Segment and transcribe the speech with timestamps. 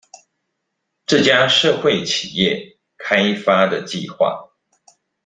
[1.05, 4.49] 這家社會企業開發的計畫